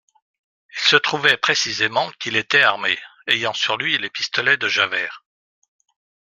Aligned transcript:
Il 0.75 0.79
se 0.81 0.95
trouvait 0.95 1.37
précisément 1.37 2.09
qu'il 2.17 2.35
était 2.35 2.63
armé, 2.63 2.97
ayant 3.27 3.53
sur 3.53 3.77
lui 3.77 3.95
les 3.99 4.09
pistolets 4.09 4.57
de 4.57 4.67
Javert. 4.67 5.23